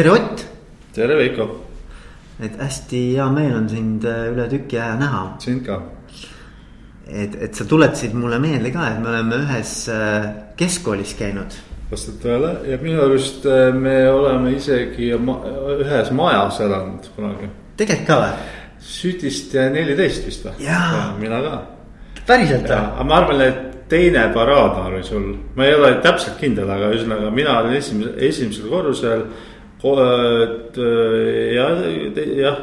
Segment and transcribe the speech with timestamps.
[0.00, 0.44] tere, Ott.
[0.94, 1.46] tere, Veiko.
[2.40, 5.24] et hästi hea meel on sind äh, üle tüki aja näha.
[5.44, 5.76] sind ka.
[7.04, 11.58] et, et sa tuletasid mulle meelde ka, et me oleme ühes äh, keskkoolis käinud.
[11.90, 15.36] vastab tõele ja minu arust äh, me oleme isegi ma
[15.76, 17.50] ühes majas elanud kunagi.
[17.76, 18.48] tegelikult ka või?
[18.80, 20.70] südist neliteist vist või?
[21.20, 21.58] mina ka.
[22.24, 22.78] päriselt või?
[22.78, 27.30] aga ma arvan, et teine paraad oli sul, ma ei ole täpselt kindel, aga ühesõnaga
[27.34, 29.24] mina olin esimesel, esimesel korrusel.
[29.80, 30.78] Et
[31.56, 31.78] jah,
[32.36, 32.58] jah,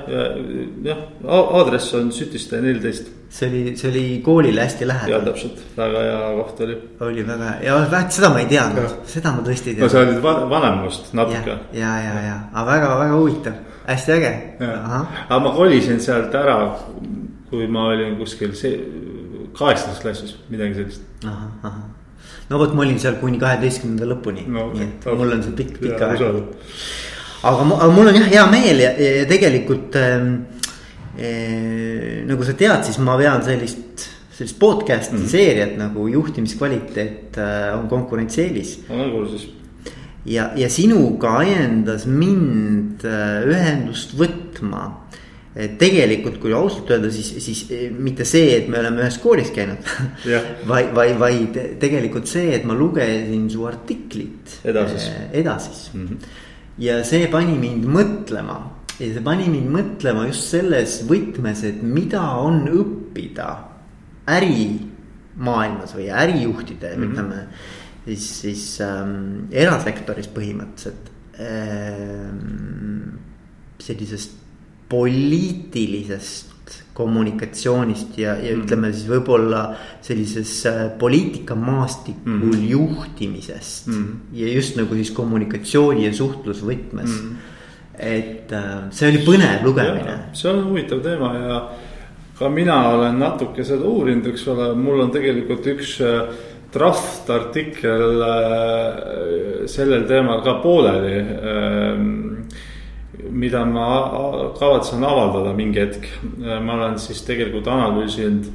[0.86, 3.14] jah, aadress on Sütiste neliteist.
[3.30, 5.12] see oli, see oli koolile hästi lähedal.
[5.12, 6.78] ja täpselt, väga hea koht oli.
[7.10, 9.88] oli väga hea ja vähemalt seda ma ei teadnud, seda ma tõesti ei teadnud.
[9.88, 11.58] no sa olid vanem minust natuke.
[11.74, 14.34] ja, ja, ja, ja, aga väga-väga huvitav, hästi äge.
[14.62, 16.58] aga ma kolisin sealt ära,
[17.50, 18.78] kui ma olin kuskil see
[19.58, 21.02] kaheksandas klassis, midagi sellist.
[22.50, 25.80] No vot, ma olin seal kuni kaheteistkümnenda lõpuni no,, nii et mul on see pikk,
[25.84, 26.22] pikk aeg.
[27.44, 30.16] aga, aga mul on jah hea meel ja, ja tegelikult äh,
[31.18, 35.30] äh, nagu sa tead, siis ma vean sellist sellist podcast'i mm -hmm.
[35.30, 38.84] seeriat nagu juhtimiskvaliteet äh, on konkurentsieelis.
[38.90, 39.50] olen kursis.
[40.26, 45.08] ja, ja sinuga ajendas mind äh, ühendust võtma
[45.80, 49.88] tegelikult, kui ausalt öelda, siis, siis eh, mitte see, et me oleme ühes koolis käinud
[50.72, 54.60] vaid, vaid, vaid tegelikult see, et ma lugesin su artiklit.
[54.68, 55.08] Edasis.
[55.10, 56.04] Eh, edasis mm.
[56.06, 56.36] -hmm.
[56.86, 58.60] ja see pani mind mõtlema
[59.00, 63.50] ja see pani mind mõtlema just selles võtmes, et mida on õppida
[64.30, 67.12] ärimaailmas või ärijuhtide mm, -hmm.
[67.12, 67.48] ütleme
[68.06, 71.10] siis, siis ähm, erasektoris põhimõtteliselt
[71.40, 73.18] ähm,
[73.82, 74.47] sellisest
[74.90, 76.48] poliitilisest
[76.98, 78.64] kommunikatsioonist ja, ja mm.
[78.64, 79.62] ütleme siis võib-olla
[80.04, 82.64] sellises äh, poliitikamaastikul mm.
[82.72, 84.08] juhtimisest mm.
[84.40, 87.36] ja just nagu siis kommunikatsiooni ja suhtlusvõtmes mm.
[88.10, 90.18] et äh, see oli põnev lugemine.
[90.34, 91.60] see on huvitav teema ja
[92.40, 98.24] ka mina olen natuke seda uurinud, eks ole, mul on tegelikult üks äh, draft artikkel
[99.72, 102.10] sellel teemal ka pooleli ähm,
[103.30, 103.88] mida ma
[104.60, 106.08] kavatsen avaldada mingi hetk.
[106.64, 108.50] ma olen siis tegelikult analüüsinud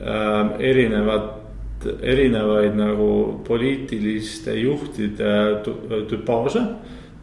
[0.00, 3.10] äh, erinevat, erinevaid nagu
[3.46, 5.62] poliitiliste juhtide
[6.10, 6.64] tüpaaže.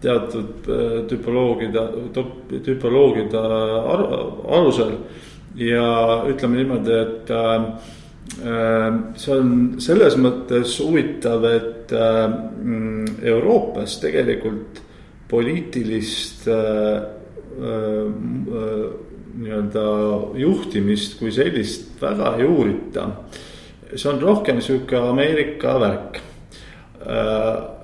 [0.02, 1.88] teatud äh, tüpoloogide,
[2.66, 3.40] tüpoloogide
[4.58, 4.98] alusel
[5.58, 7.70] ja ütleme niimoodi, et äh,
[9.18, 11.94] see on selles mõttes huvitav, et
[13.24, 14.82] Euroopas tegelikult
[15.30, 17.04] poliitilist äh, äh,
[19.38, 19.84] nii-öelda
[20.40, 23.10] juhtimist kui sellist väga ei uurita.
[23.96, 26.18] see on rohkem sihuke Ameerika värk.
[27.08, 27.78] Äh,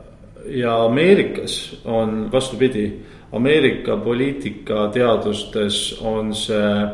[0.45, 2.93] ja Ameerikas on vastupidi,
[3.31, 6.87] Ameerika poliitikateadustes on see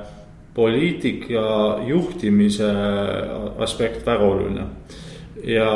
[0.54, 2.72] poliitika juhtimise
[3.58, 4.66] aspekt väga oluline
[5.44, 5.69] ja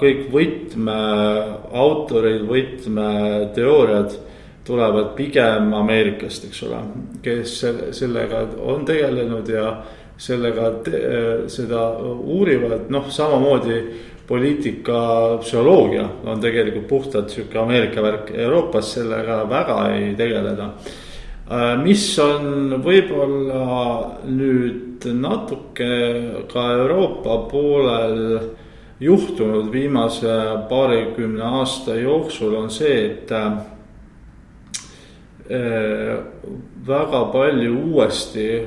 [0.00, 4.10] kõik võtmeautorid, võtmeteooriad
[4.66, 6.80] tulevad pigem Ameerikast, eks ole.
[7.22, 7.64] kes
[7.96, 9.82] sellega on tegelenud ja
[10.20, 10.72] sellega,
[11.48, 13.84] seda uurivad, noh, samamoodi
[14.30, 14.98] poliitika
[15.42, 20.70] psühholoogia on tegelikult puhtalt sihuke Ameerika värk, Euroopas sellega väga ei tegeleda.
[21.82, 23.64] mis on võib-olla
[24.30, 25.90] nüüd natuke
[26.52, 28.38] ka Euroopa poolel
[29.00, 30.32] juhtunud viimase
[30.68, 33.52] paarikümne aasta jooksul on see, et äh,
[36.86, 38.66] väga palju uuesti äh,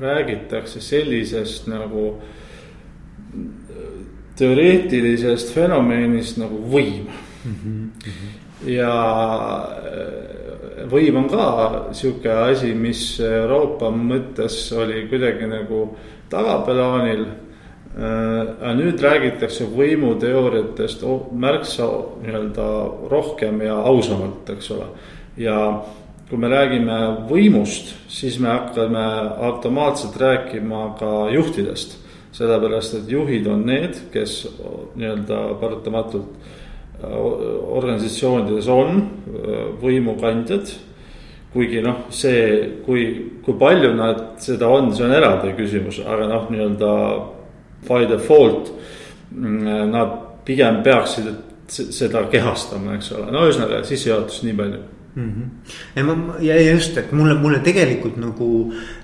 [0.00, 2.12] räägitakse sellisest nagu
[4.38, 7.10] teoreetilisest fenomeenist nagu võim
[7.44, 7.56] mm.
[7.64, 7.88] -hmm.
[8.70, 8.94] ja
[9.82, 15.96] äh, võim on ka sihuke asi, mis Euroopa mõttes oli kuidagi nagu
[16.30, 17.47] tagaplaanil Äh,
[17.98, 21.86] aga nüüd räägitakse võimuteooriatest märksa
[22.22, 22.66] nii-öelda
[23.10, 24.90] rohkem ja ausamalt, eks ole.
[25.36, 25.56] ja
[26.28, 26.98] kui me räägime
[27.30, 29.04] võimust, siis me hakkame
[29.48, 31.98] automaatselt rääkima ka juhtidest.
[32.32, 34.44] sellepärast, et juhid on need, kes
[34.94, 36.28] nii-öelda paratamatult
[37.02, 37.16] äh,
[37.72, 40.70] organisatsioonides on äh, võimukandjad
[41.52, 43.06] kuigi noh, see, kui,
[43.42, 46.92] kui palju nad seda on, see on eraldi küsimus, aga noh, nii-öelda
[47.86, 48.72] by default
[49.30, 51.28] mm, nad pigem peaksid
[51.68, 54.78] seda kehastama, eks ole, no ühesõnaga sissejuhatus nii palju
[55.14, 55.28] mm.
[55.28, 55.74] -hmm.
[55.96, 58.50] ja ma ja just, et mulle, mulle tegelikult nagu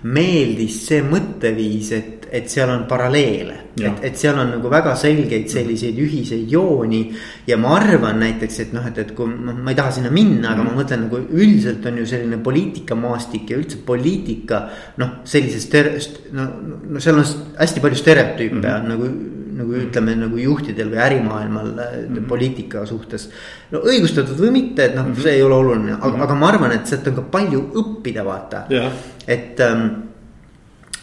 [0.03, 3.57] meeldis see mõtteviis, et, et seal on paralleele.
[3.79, 7.03] et, et seal on nagu väga selgeid selliseid ühiseid jooni.
[7.47, 10.55] ja ma arvan näiteks, et noh, et, et kui noh, ma ei taha sinna minna,
[10.55, 14.65] aga ma mõtlen nagu üldiselt on ju selline poliitikamaastik ja üldse poliitika.
[15.03, 15.79] noh, sellisest,
[16.35, 16.49] no,
[16.91, 18.75] no seal on hästi palju stereotüüpe mm.
[18.81, 19.15] on nagu
[19.55, 22.25] nagu ütleme nagu juhtidel või ärimaailmal mm -hmm.
[22.27, 23.29] poliitika suhtes.
[23.71, 26.23] no õigustatud või mitte, et noh -hmm., see ei ole oluline, aga mm, -hmm.
[26.27, 28.65] aga ma arvan, et sealt on ka palju õppida, vaata.
[29.29, 29.87] et ähm,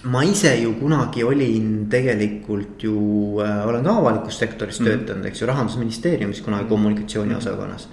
[0.03, 2.95] ma ise ju kunagi olin tegelikult ju
[3.41, 4.89] äh,, olen ka avalikus sektoris mm -hmm.
[4.89, 7.89] töötanud, eks ju, rahandusministeeriumis kunagi kommunikatsiooniosakonnas.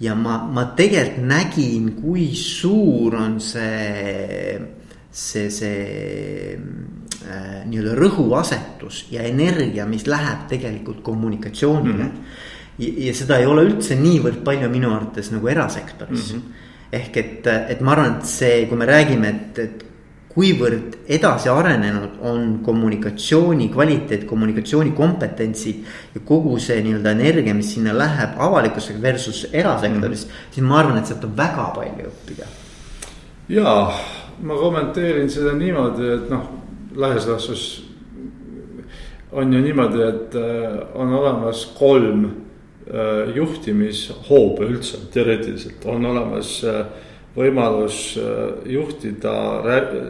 [0.00, 4.60] ja ma, ma tegelikult nägin, kui suur on see,
[5.10, 6.58] see, see
[7.28, 12.10] äh, nii-öelda rõhuasetus ja energia, mis läheb tegelikult kommunikatsioonile mm.
[12.10, 12.54] -hmm.
[12.78, 16.38] Ja, ja seda ei ole üldse niivõrd palju minu arvates nagu erasektoris mm.
[16.38, 19.85] -hmm ehk et, et ma arvan, et see, kui me räägime, et, et
[20.36, 25.84] kuivõrd edasi arenenud on kommunikatsiooni kvaliteet, kommunikatsioonikompetentsid.
[26.14, 30.54] ja kogu see nii-öelda energia, mis sinna läheb avalikus versus erasektoris mm, -hmm.
[30.54, 32.46] siis ma arvan, et sealt on väga palju õppida.
[33.48, 33.92] ja
[34.42, 36.50] ma kommenteerin seda niimoodi, et noh,
[36.96, 37.64] laias laastus
[39.32, 46.86] on ju niimoodi, et äh, on olemas kolm äh, juhtimishoobe üldse teoreetiliselt on olemas äh,
[47.36, 49.34] võimalus äh, juhtida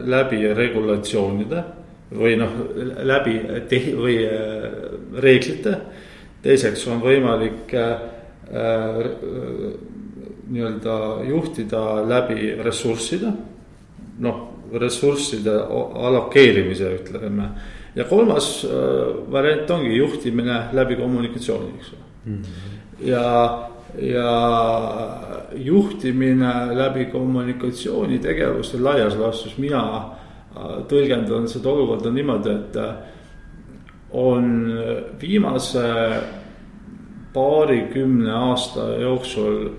[0.07, 1.63] läbi regulatsioonide
[2.17, 2.53] või noh,
[3.03, 3.35] läbi
[3.97, 4.67] või äh,
[5.19, 5.75] reeglite.
[6.41, 7.97] teiseks on võimalik äh,
[10.47, 10.97] nii-öelda
[11.27, 13.33] juhtida läbi ressursside,
[14.23, 14.37] noh,
[14.71, 15.51] ressursside
[16.07, 17.49] allokeerimise, ütleme.
[17.95, 18.65] ja kolmas
[19.31, 23.07] variant ongi juhtimine läbi kommunikatsiooni, eks ole mm -hmm.
[23.09, 23.23] ja
[24.01, 24.31] ja
[25.55, 32.95] juhtimine läbi kommunikatsioonitegevuste laias laastus, mina äh, tõlgendan seda olukorda niimoodi, et äh,
[34.11, 34.71] on
[35.21, 35.83] viimase
[37.33, 39.69] paarikümne aasta jooksul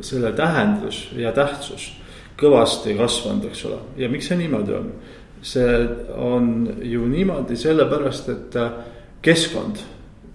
[0.00, 1.92] selle tähendus ja tähtsus
[2.40, 4.90] kõvasti kasvanud, eks ole, ja miks see niimoodi on?
[5.46, 5.74] see
[6.16, 6.46] on
[6.82, 8.72] ju niimoodi sellepärast, et äh,
[9.22, 9.82] keskkond,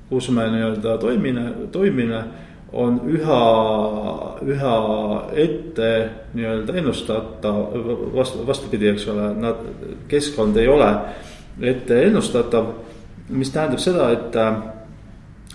[0.09, 2.21] kus me nii-öelda toimime, toimime
[2.73, 3.39] on üha,
[4.47, 4.75] üha
[5.35, 5.89] ette
[6.33, 7.57] nii-öelda ennustatav,
[8.15, 9.65] vastu, vastupidi, eks ole, nad,
[10.11, 10.91] keskkond ei ole
[11.61, 12.71] ette ennustatav.
[13.29, 14.55] mis tähendab seda, et äh,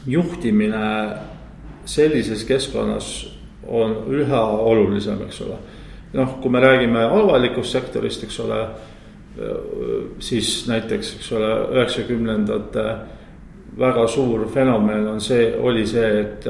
[0.06, 1.16] juhtimine
[1.84, 3.08] sellises keskkonnas
[3.68, 5.56] on üha olulisem, eks ole.
[6.12, 8.60] noh, kui me räägime avalikust sektorist, eks ole,
[10.22, 12.84] siis näiteks, eks ole, üheksakümnendate
[13.78, 16.46] väga suur fenomen on see, oli see, et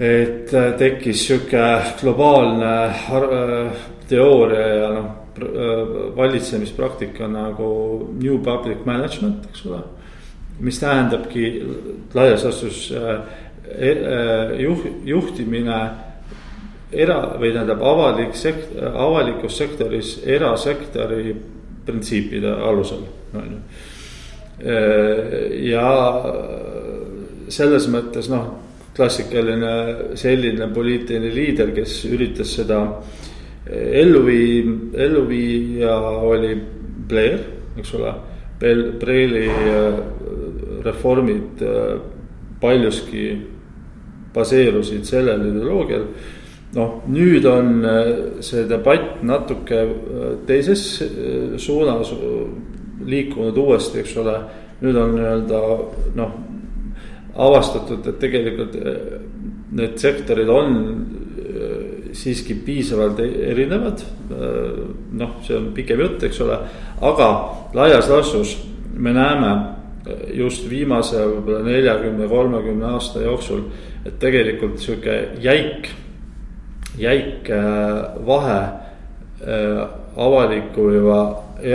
[0.00, 1.64] et äh, tekkis sihuke
[2.00, 5.82] globaalne äh, teooria ja noh, äh,
[6.16, 7.72] valitsemispraktika nagu
[8.20, 9.82] new public management, eks ole.
[10.60, 11.46] mis tähendabki
[12.14, 13.92] laias laastus e,
[14.62, 15.78] juht, juhtimine
[16.92, 21.34] era või tähendab avalik sekt-, avalikus sektoris erasektori
[21.86, 23.02] printsiipide alusel,
[23.34, 23.62] on ju.
[25.72, 25.88] ja
[27.48, 28.52] selles mõttes noh
[28.96, 32.82] klassikaline selline poliitiline liider, kes üritas seda
[33.66, 35.96] ellu vii-, ellu viia,
[36.28, 36.54] oli
[37.08, 37.40] Blair,
[37.78, 38.12] eks ole.
[38.62, 39.96] Blairi äh,
[40.84, 41.96] reformid äh,
[42.62, 43.26] paljuski
[44.34, 46.06] baseerusid sellel ideoloogial.
[46.72, 47.82] noh, nüüd on
[48.40, 49.82] see debatt natuke
[50.48, 51.02] teises
[51.60, 52.14] suunas
[53.04, 54.38] liikunud uuesti, eks ole.
[54.80, 55.60] nüüd on nii-öelda
[56.16, 56.32] noh
[57.34, 58.96] avastatud, et tegelikult eh,
[59.72, 60.74] need sektorid on
[61.40, 64.02] eh, siiski piisavalt e-, erinevad.
[64.02, 64.82] Eh,
[65.18, 66.58] noh, see on pikem jutt, eks ole,
[67.00, 67.28] aga
[67.76, 68.56] laias laastus
[68.92, 69.52] me näeme
[70.34, 73.68] just viimase võib-olla neljakümne, kolmekümne aasta jooksul,
[74.04, 75.86] et tegelikult sihuke jäik,
[76.98, 77.46] jäik
[78.26, 78.58] vahe
[80.26, 81.22] avaliku ja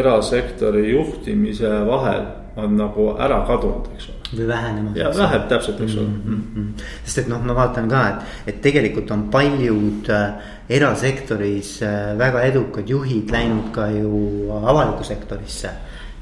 [0.02, 2.28] erasektori juhtimise vahel
[2.60, 4.92] on nagu ära kadunud, eks ole või vähenema.
[4.96, 6.44] ja väheb täpselt, eks ole mm.
[6.56, 6.86] -hmm.
[7.04, 12.42] sest et noh, ma vaatan ka, et, et tegelikult on paljud äh, erasektoris äh, väga
[12.50, 15.72] edukad juhid läinud ka ju avalikku sektorisse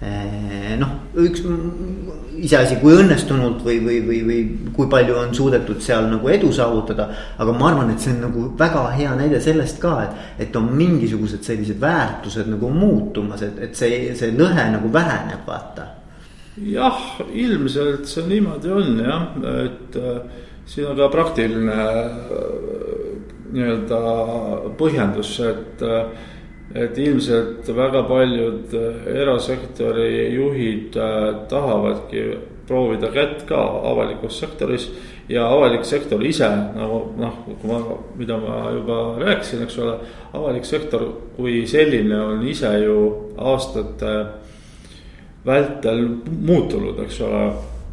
[0.01, 0.77] äh,.
[0.77, 1.41] noh, üks
[2.45, 7.09] iseasi, kui õnnestunult või, või, või, või kui palju on suudetud seal nagu edu saavutada.
[7.37, 10.69] aga ma arvan, et see on nagu väga hea näide sellest ka, et, et on
[10.77, 16.04] mingisugused sellised väärtused nagu muutumas, et, et see, see lõhe nagu väheneb, vaata
[16.63, 17.01] jah,
[17.33, 19.25] ilmselt see niimoodi on jah,
[19.65, 20.21] et äh,
[20.65, 22.45] siin on ka praktiline äh,
[23.55, 23.99] nii-öelda
[24.79, 26.31] põhjendus, et äh,
[26.75, 28.73] et ilmselt väga paljud
[29.07, 30.97] erasektori juhid
[31.47, 32.23] tahavadki
[32.67, 34.89] proovida kätt ka avalikus sektoris
[35.29, 37.79] ja avalik sektor ise nagu noh, kui ma,
[38.17, 39.93] mida ma juba rääkisin, eks ole.
[40.33, 41.05] avalik sektor
[41.37, 42.97] kui selline on ise ju
[43.37, 44.15] aastate
[45.45, 47.45] vältel muutunud, eks ole.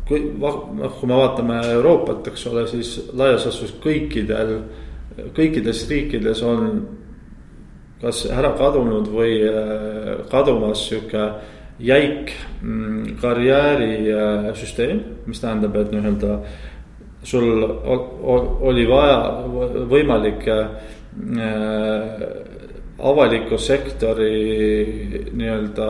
[0.09, 4.57] kui noh, kui me vaatame Euroopat, eks ole, siis laias laastus kõikidel,
[5.37, 6.83] kõikides riikides on
[8.03, 11.29] kas ära kadunud või äh, kadumas sihuke
[11.83, 16.39] jäik mm, karjäärisüsteem, mis tähendab, et nii-öelda
[17.23, 17.63] sul
[18.67, 19.21] oli vaja,
[19.91, 20.67] võimalik äh,
[23.03, 25.89] avaliku sektori nii-öelda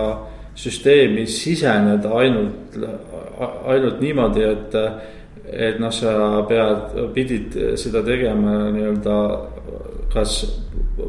[0.58, 2.78] süsteemi siseneda ainult,
[3.66, 4.78] ainult niimoodi, et.
[5.52, 9.16] et noh, sa pead, pidid seda tegema nii-öelda
[10.14, 10.36] kas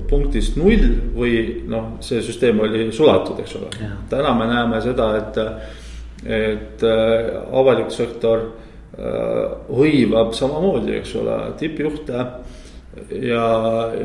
[0.10, 3.70] punktist null või noh, see süsteem oli sulatud, eks ole.
[4.10, 5.40] täna me näeme seda, et,
[6.42, 8.44] et avalik sektor
[8.94, 12.26] Äh, hõivab samamoodi, eks ole, tippjuhte.
[13.10, 13.46] Ja,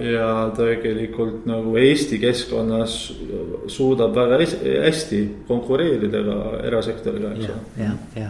[0.03, 2.95] ja tegelikult nagu Eesti keskkonnas
[3.71, 8.29] suudab väga hästi konkureerida ka erasektoriga, eks ole.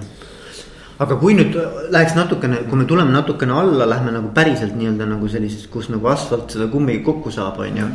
[0.99, 1.55] aga kui nüüd
[1.95, 6.11] läheks natukene, kui me tuleme natukene alla, lähme nagu päriselt nii-öelda nagu sellises, kus nagu
[6.11, 7.91] asfalt seda kummi kokku saab, on ju.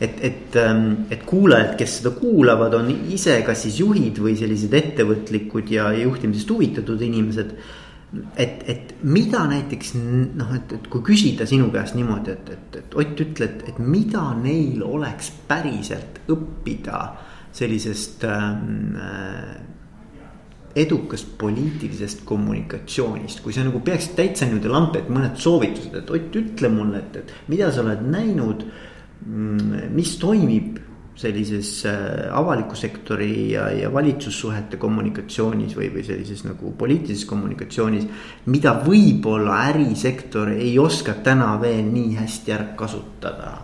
[0.00, 4.74] et, et, ähm, et kuulajad, kes seda kuulavad, on ise kas siis juhid või sellised
[4.74, 7.54] ettevõtlikud ja juhtimisest huvitatud inimesed
[8.36, 12.96] et, et mida näiteks noh, et, et kui küsida sinu käest niimoodi, et, et, et
[12.98, 17.02] Ott ütle, et, et mida neil oleks päriselt õppida
[17.54, 19.54] sellisest ähm, äh,
[20.80, 26.38] edukast poliitilisest kommunikatsioonist, kui sa nagu peaksid täitsa niimoodi lampi, et mõned soovitused, et Ott,
[26.42, 28.64] ütle mulle, et, et mida sa oled näinud.
[29.20, 30.78] Mm, mis toimib
[31.16, 38.06] sellises äh, avaliku sektori ja, ja valitsussuhete kommunikatsioonis või, või sellises nagu poliitilises kommunikatsioonis.
[38.46, 43.58] mida võib-olla ärisektor ei oska täna veel nii hästi ära kasutada?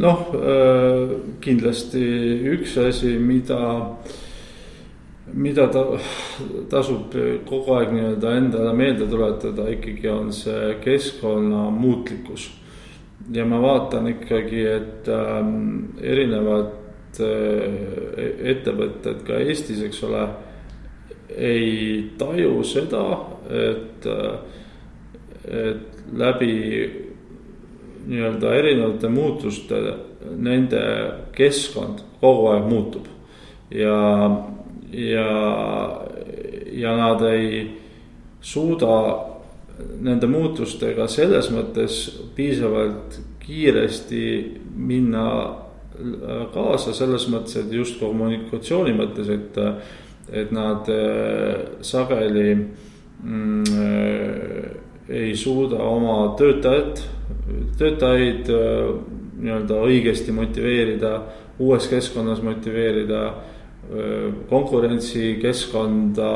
[0.00, 2.04] noh, äh, kindlasti
[2.54, 3.60] üks asi, mida,
[5.34, 5.84] mida ta
[6.70, 7.12] tasub
[7.44, 12.48] kogu aeg nii-öelda endale meelde tuletada, ikkagi on see keskkonna muutlikkus
[13.32, 20.24] ja ma vaatan ikkagi, et ähm, erinevad äh, ettevõtted ka Eestis, eks ole,
[21.36, 23.04] ei taju seda,
[23.50, 24.58] et äh,,
[25.50, 26.54] et läbi
[28.06, 29.78] nii-öelda erinevate muutuste
[30.36, 30.82] nende
[31.32, 33.06] keskkond kogu aeg muutub.
[33.70, 33.96] ja,
[34.92, 35.30] ja,
[36.72, 37.80] ja nad ei
[38.40, 39.29] suuda
[40.00, 42.02] nende muutustega selles mõttes
[42.36, 44.24] piisavalt kiiresti
[44.76, 49.58] minna äh, kaasa selles mõttes, et just kommunikatsiooni mõttes, et.
[50.30, 54.68] et nad äh, sageli mm, äh,
[55.10, 57.00] ei suuda oma töötajat,
[57.80, 61.16] töötajaid nii-öelda õigesti motiveerida,
[61.58, 63.24] uues keskkonnas motiveerida
[64.50, 66.28] konkurentsikeskkonda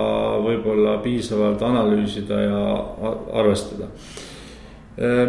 [0.42, 2.62] võib-olla piisavalt analüüsida ja
[3.38, 3.87] arvestada.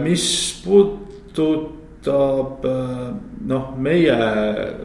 [0.01, 0.25] mis
[0.65, 2.65] puudutab
[3.45, 4.17] noh, meie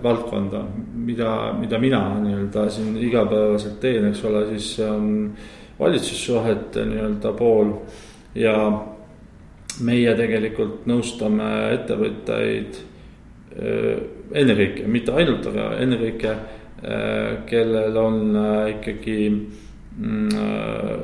[0.02, 0.62] valdkonda,
[0.94, 5.32] mida, mida mina nii-öelda siin igapäevaselt teen, eks ole, siis see on
[5.80, 7.72] valitsussuhete nii-öelda pool
[8.36, 8.54] ja
[9.80, 12.84] meie tegelikult nõustame ettevõtteid
[14.30, 16.59] ennekõike, mitte ainult, aga ennekõike Äh,
[17.46, 21.00] kellel on äh, ikkagi mm, äh,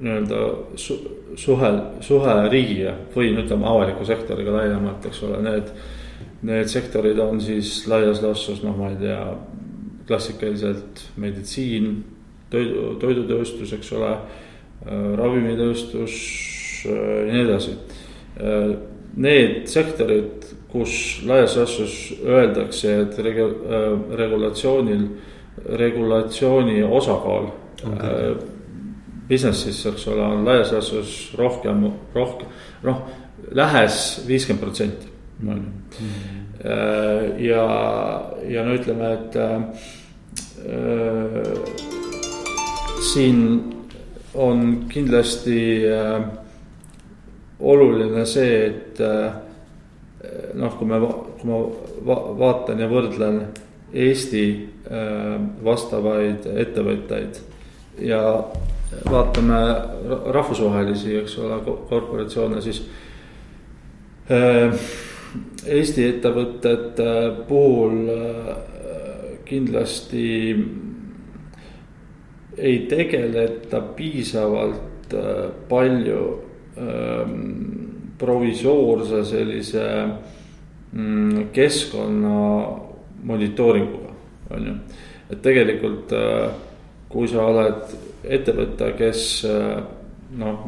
[0.00, 0.38] nii-öelda
[0.80, 0.96] su,
[1.36, 1.70] suhe,
[2.00, 5.74] suhe riigiga või ütleme avaliku sektoriga laiemalt, eks ole, need.
[6.44, 9.20] Need sektorid on siis laias laastus, noh, ma ei tea,
[10.04, 12.02] klassikaliselt meditsiin,
[12.52, 14.10] toidu, toidutööstus, eks ole.
[15.16, 16.16] ravimitööstus
[16.84, 17.72] ja nii edasi.
[19.16, 20.44] Need sektorid
[20.74, 25.04] kus laias laastus öeldakse, et regu, äh, regulatsioonil,
[25.78, 27.46] regulatsiooni osakaal
[27.78, 27.98] okay.
[28.02, 28.34] äh,
[29.28, 32.50] business'is, eks ole, on laias laastus rohkem, rohkem,
[32.82, 33.04] noh,
[33.54, 35.06] lähes viiskümmend protsenti.
[35.46, 35.70] on ju,
[36.64, 37.64] äh, ja,
[38.48, 39.62] ja no ütleme, et äh,
[43.12, 43.40] siin
[44.34, 46.20] on kindlasti äh,
[47.60, 49.44] oluline see, et äh,
[50.54, 51.00] noh, kui me,
[51.40, 51.60] kui ma
[52.08, 53.40] va vaatan ja võrdlen
[53.94, 54.44] Eesti
[54.90, 57.40] äh, vastavaid ettevõtteid
[58.02, 58.20] ja
[59.10, 59.60] vaatame
[60.34, 62.84] rahvusvahelisi, eks ole, korporatsioone, siis
[64.30, 64.78] äh,.
[65.66, 67.06] Eesti ettevõtete
[67.48, 68.04] puhul
[69.48, 70.28] kindlasti
[72.56, 75.16] ei tegeleta piisavalt
[75.68, 76.20] palju
[78.24, 79.84] provisoorse sellise
[80.92, 82.38] mm, keskkonna
[83.24, 84.14] monitooringuga,
[84.56, 84.74] on ju.
[85.32, 86.12] et tegelikult
[87.12, 89.22] kui sa oled ettevõte, kes
[90.40, 90.66] noh,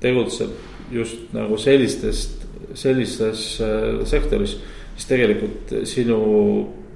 [0.00, 0.54] tegutseb
[0.92, 2.44] just nagu sellistest,
[2.78, 4.56] sellises äh, sektoris,
[4.96, 6.18] siis tegelikult sinu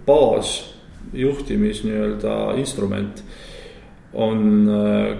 [0.06, 3.22] baasjuhtimis nii-öelda instrument
[4.12, 5.18] on äh,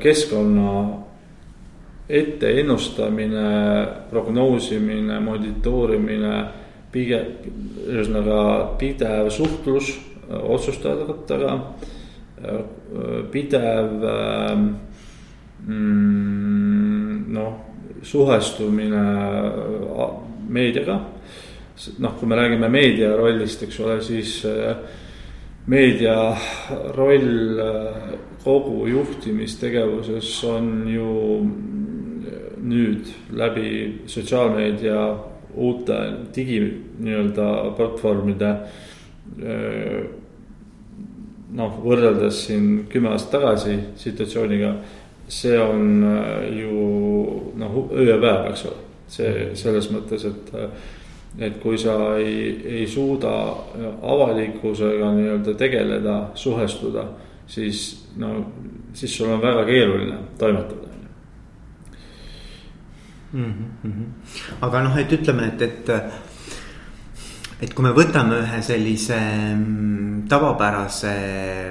[2.09, 6.45] keskkonna etteennustamine, prognoosimine, monitoorimine,
[6.93, 7.27] pigem
[7.89, 9.95] ühesõnaga pidev suhtlus
[10.29, 11.55] äh, otsustajatega,
[13.33, 14.05] pidev
[15.67, 17.53] mm, noh
[18.03, 19.03] suhestumine
[20.49, 21.01] meediaga.
[21.99, 24.77] noh, kui me räägime meedia rollist, eks ole, siis äh,
[25.67, 26.37] meedia
[26.95, 31.09] roll äh, kogu juhtimistegevuses on ju
[32.63, 33.69] nüüd läbi
[34.07, 35.05] sotsiaalmeedia
[35.55, 35.99] uute
[36.35, 36.61] digi
[37.03, 38.51] nii-öelda platvormide.
[39.43, 40.03] Äh,
[41.53, 44.73] noh, võrreldes siin kümme aastat tagasi situatsiooniga
[45.33, 48.81] see on äh, ju noh, öö ja päev, eks ole.
[49.13, 50.93] see selles mõttes, et, äh,
[51.49, 53.33] et kui sa ei, ei suuda
[54.03, 57.05] avalikkusega nii-öelda tegeleda, suhestuda,
[57.47, 57.83] siis
[58.17, 58.35] no,
[58.97, 60.92] siis sul on väga keeruline toimetada
[63.33, 63.55] mm.
[63.85, 64.07] -hmm.
[64.61, 65.91] aga noh, et ütleme, et, et,
[67.61, 69.19] et kui me võtame ühe sellise
[69.57, 71.15] mm, tavapärase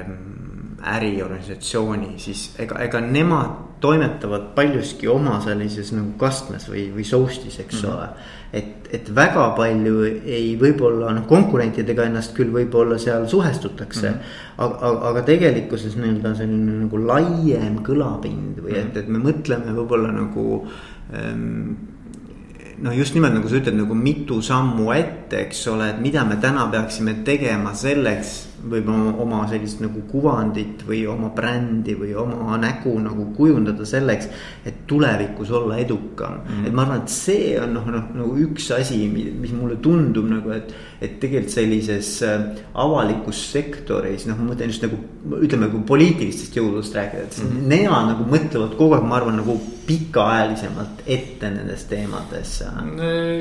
[0.07, 7.57] mm, äriorganisatsiooni, siis ega, ega nemad toimetavad paljuski oma sellises nagu kastmes või, või soustis,
[7.63, 7.97] eks mm -hmm.
[7.97, 8.07] ole.
[8.53, 14.15] et, et väga palju ei, võib-olla noh, konkurentidega ennast küll võib-olla seal suhestutakse mm.
[14.15, 14.65] -hmm.
[14.65, 20.67] aga, aga tegelikkuses nii-öelda selline nagu laiem kõlapind või et, et me mõtleme võib-olla nagu
[21.11, 26.37] noh, just nimelt nagu sa ütled, nagu mitu sammu ette, eks ole, et mida me
[26.41, 32.93] täna peaksime tegema selleks võib-olla oma sellist nagu kuvandit või oma brändi või oma nägu
[33.01, 34.29] nagu kujundada selleks,
[34.65, 36.47] et tulevikus olla edukam mm.
[36.47, 36.67] -hmm.
[36.67, 40.53] et ma arvan, et see on noh, noh nagu üks asi, mis mulle tundub nagu,
[40.55, 44.99] et, et tegelikult sellises äh, avalikus sektoris, noh, ma mõtlen just nagu
[45.41, 47.67] ütleme, kui poliitilistest jõududest rääkida, et mm -hmm.
[47.67, 52.53] nemad nagu mõtlevad kogu aeg, ma arvan, nagu pikaajalisemalt ette nendes teemades.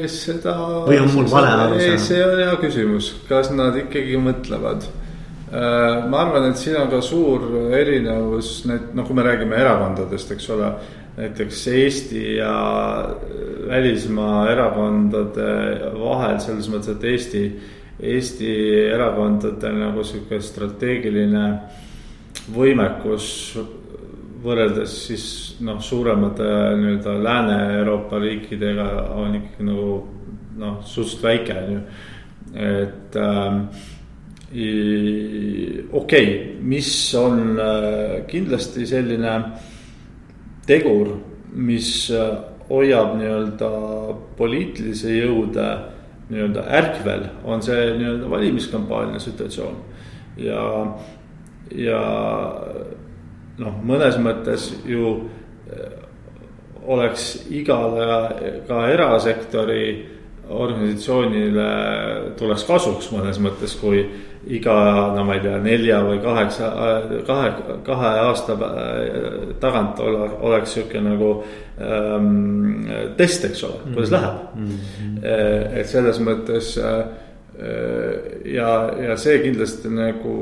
[0.07, 0.55] seda.
[0.87, 1.99] või on mul vale arusaam?
[1.99, 4.89] see on hea küsimus, kas nad ikkagi mõtlevad
[5.51, 7.43] ma arvan, et siin on ka suur
[7.75, 10.73] erinevus, need, noh, kui me räägime erakondadest, eks ole.
[11.21, 12.53] näiteks Eesti ja
[13.69, 15.49] välismaa erakondade
[15.99, 17.43] vahel selles mõttes, et Eesti,
[18.01, 18.53] Eesti
[18.95, 21.45] erakondade nagu sihuke strateegiline
[22.55, 23.27] võimekus
[24.41, 25.27] võrreldes siis
[25.67, 26.47] noh, suuremate
[26.81, 29.97] nii-öelda Lääne-Euroopa riikidega on ikkagi nagu
[30.61, 31.81] noh, suhteliselt väike on ju,
[32.71, 33.65] et ähm,
[34.51, 39.35] okei okay,, mis on äh, kindlasti selline
[40.67, 41.13] tegur,
[41.55, 42.33] mis äh,
[42.71, 43.71] hoiab nii-öelda
[44.39, 45.69] poliitilisi jõude
[46.31, 49.77] nii-öelda ärkvel, on see nii-öelda valimiskampaania situatsioon.
[50.39, 50.65] ja,
[51.75, 52.03] ja
[53.59, 55.15] noh, mõnes mõttes ju
[55.71, 55.95] äh,
[56.91, 59.85] oleks igale ka erasektori
[60.51, 61.67] organisatsioonile
[62.39, 64.03] tuleks kasuks mõnes mõttes, kui
[64.49, 64.75] iga,
[65.15, 66.71] no ma ei tea, nelja või kaheksa,
[67.27, 67.51] kahe,
[67.85, 68.57] kahe aasta
[69.61, 71.33] tagant ole, oleks sihuke nagu
[71.77, 72.87] ähm,
[73.19, 74.71] test, eks ole, kuidas läheb mm.
[74.71, 75.19] -hmm.
[75.81, 77.03] et selles mõttes äh,
[78.49, 80.37] ja, ja see kindlasti nagu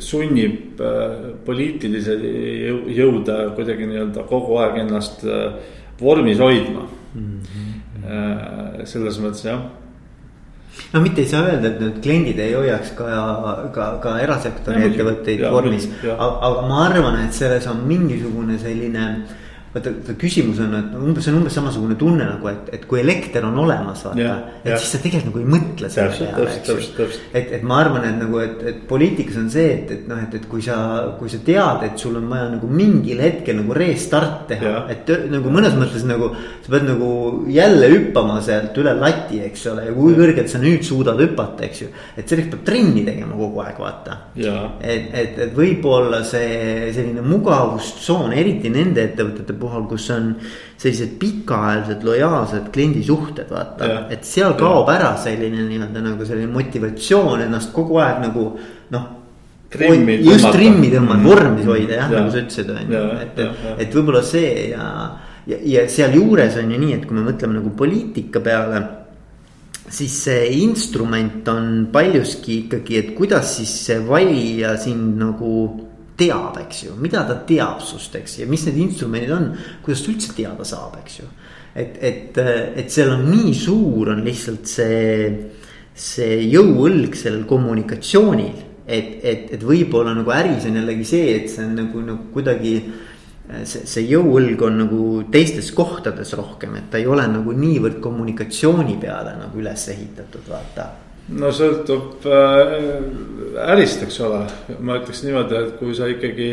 [0.00, 0.80] sunnib
[1.44, 2.16] poliitilisi
[2.96, 5.24] jõude kuidagi nii-öelda kogu aeg ennast
[6.00, 7.40] vormis hoidma mm.
[7.40, 8.84] -hmm.
[8.84, 9.79] selles mõttes jah
[10.92, 13.10] no mitte ei saa öelda, et need kliendid ei hoiaks ka,
[13.74, 15.88] ka, ka erasektori ettevõtteid vormis.
[16.06, 19.06] aga, ma arvan, et selles on mingisugune selline
[19.74, 23.44] vaata, küsimus on, et umbes, see on umbes samasugune tunne nagu, et, et kui elekter
[23.46, 24.38] on olemas, vaata.
[24.64, 24.78] et ja.
[24.80, 27.06] siis sa tegelikult nagu ei mõtle selle peale, eks ju.
[27.38, 30.34] et, et ma arvan, et nagu, et, et poliitikas on see, et, et noh, et,
[30.40, 30.78] et kui sa,
[31.20, 34.74] kui sa tead, et sul on vaja nagu mingil hetkel nagu restart teha.
[34.90, 36.32] et nagu mõnes mõttes nagu
[36.64, 37.12] sa pead nagu
[37.54, 41.84] jälle hüppama sealt üle lati, eks ole, ja kui kõrgelt sa nüüd suudad hüpata, eks
[41.84, 41.92] ju.
[42.18, 44.18] et selleks peab trenni tegema kogu aeg, vaata.
[44.34, 50.32] et, et, et võib-olla see selline mugavustsoon, eriti nende ettevõtete puhul, kus on
[50.80, 54.98] sellised pikaajalised lojaalsed kliendisuhted, vaata, et seal kaob ja.
[54.98, 58.46] ära selline nii-öelda nagu selline motivatsioon ennast kogu aeg nagu
[58.90, 59.08] noh
[59.70, 60.54] trimmi just tõmmata.
[60.56, 61.28] trimmi tõmmata mm, -hmm.
[61.30, 64.86] vormis hoida jah ja., nagu sa ütlesid, on ju, et, et, et võib-olla see ja.
[65.46, 68.82] ja, ja sealjuures on ju nii, et kui me mõtleme nagu poliitika peale.
[69.90, 75.54] siis see instrument on paljuski ikkagi, et kuidas siis see valija sind nagu
[76.20, 79.50] teab, eks ju, mida ta teab sust, eks ja mis need instrumendid on,
[79.84, 81.28] kuidas ta üldse teada saab, eks ju.
[81.74, 82.42] et, et,
[82.84, 85.30] et seal on nii suur on lihtsalt see,
[85.94, 91.64] see jõuõlg sellel kommunikatsioonil et, et, et võib-olla nagu äris on jällegi see, et see
[91.66, 92.74] on nagu, nagu kuidagi.
[93.66, 98.94] see, see jõuõlg on nagu teistes kohtades rohkem, et ta ei ole nagu niivõrd kommunikatsiooni
[99.02, 100.86] peale nagu üles ehitatud, vaata
[101.28, 102.76] no sõltub äh,
[103.70, 104.44] ärist, eks ole,
[104.80, 106.50] ma ütleks niimoodi, et kui sa ikkagi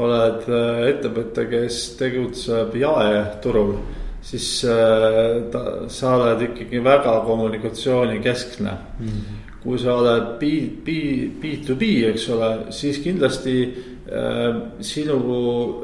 [0.00, 3.76] oled äh, ettevõte, kes tegutseb jaeturul,
[4.24, 9.06] siis äh, ta, sa oled ikkagi väga kommunikatsioonikeskne mm.
[9.06, 10.42] -hmm kui sa oled B,
[10.84, 10.88] B,
[11.36, 13.56] B2B, eks ole, siis kindlasti
[14.82, 15.18] sinu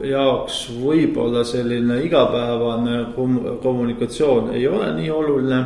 [0.03, 5.61] jaoks võib-olla selline igapäevane kom kommunikatsioon ei ole nii oluline.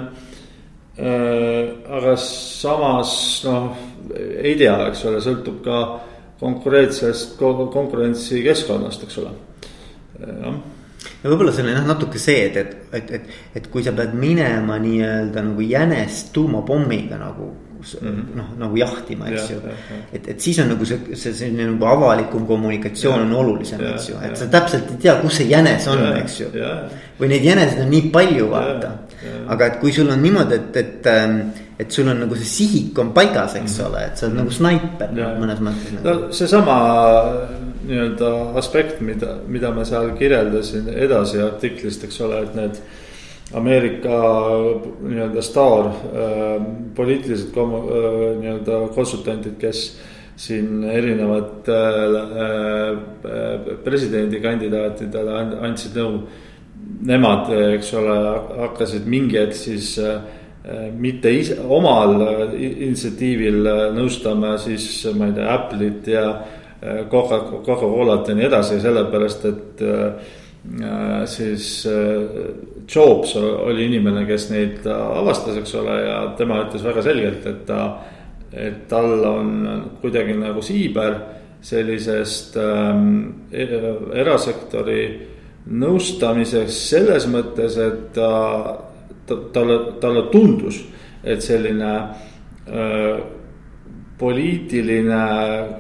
[1.01, 3.13] Aga samas
[3.47, 3.71] noh,
[4.17, 5.79] ei tea, eks ole, sõltub ka
[6.41, 9.33] konkurentsist, konkurentsikeskkonnast, eks ole,
[10.21, 10.61] äh, jah
[11.21, 14.15] ja võib-olla see on noh, natuke see, et, et, et, et, et kui sa pead
[14.17, 17.51] minema nii-öelda nagu jänest tuumapommiga nagu.
[18.37, 19.75] Noh, nagu jahtima, eks ja, ju.
[20.13, 24.19] et, et siis on nagu see, see selline nagu avalikum kommunikatsioon on olulisem, eks ju,
[24.27, 26.51] et sa täpselt ei tea, kus see jänes on, eks ju.
[27.21, 28.93] või neid jäneseid on nii palju, vaata.
[29.53, 31.41] aga et kui sul on niimoodi, et, et, ähm,
[31.81, 33.91] et sul on nagu see sihik on paigas, eks mm -hmm.
[33.91, 35.35] ole, et sa oled nagu snaiper ja.
[35.41, 36.09] mõnes mõttes nagu..
[36.09, 36.79] no seesama
[37.91, 42.83] nii-öelda aspekt, mida, mida ma seal kirjeldasin edasi artiklist, eks ole, et need
[43.55, 44.19] Ameerika
[45.03, 46.63] nii-öelda staar äh,
[46.95, 47.73] poliitilised äh,
[48.39, 49.99] nii-öelda konsultandid, kes
[50.41, 52.91] siin erinevatele äh,
[53.27, 56.23] äh, presidendikandidaatidele andsid nõu.
[57.07, 58.15] Nemad, eks ole,
[58.63, 60.21] hakkasid mingi hetk siis äh,
[60.95, 62.21] mitte ise, omal
[62.55, 64.87] initsiatiivil nõustama siis
[65.17, 66.25] ma ei tea, Apple'it ja
[67.11, 72.21] Coca, Coca-Colat ja nii edasi, sellepärast et äh, Äh, siis äh,
[72.91, 77.83] Jobs oli inimene, kes neid avastas, eks ole, ja tema ütles väga selgelt, et ta,
[78.51, 79.53] et tal on
[80.01, 81.19] kuidagi nagu siiber
[81.63, 83.11] sellisest ähm,
[83.53, 85.03] erasektori
[85.71, 88.31] nõustamiseks selles mõttes, et ta,
[89.29, 90.81] ta, talle, talle tundus,
[91.23, 93.21] et selline äh,
[94.21, 95.23] poliitiline